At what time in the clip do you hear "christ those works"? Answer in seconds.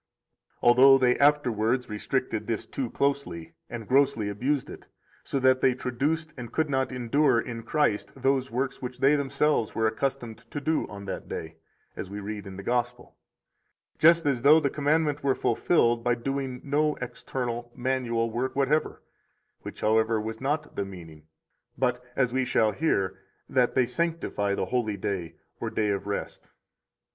7.61-8.81